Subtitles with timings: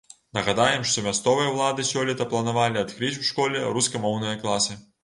[0.35, 4.83] Нагадаем, што мясцовыя ўлады сёлета планавалі адкрыць у школе рускамоўныя класы.